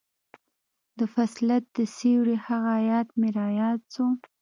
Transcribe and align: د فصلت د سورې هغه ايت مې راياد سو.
د 0.97 0.99
فصلت 1.13 1.63
د 1.77 1.79
سورې 1.97 2.35
هغه 2.45 2.71
ايت 2.87 3.09
مې 3.19 3.29
راياد 3.39 3.79
سو. 3.93 4.05